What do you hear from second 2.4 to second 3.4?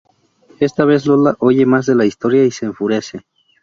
y se enfurece.